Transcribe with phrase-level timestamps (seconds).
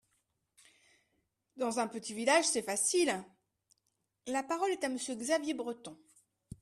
[1.57, 3.23] Dans un petit village, c’est facile!
[4.25, 5.95] La parole est à Monsieur Xavier Breton.